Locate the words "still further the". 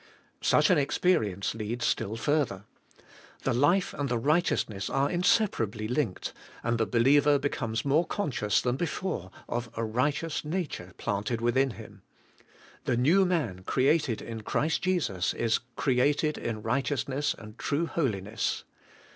1.85-3.53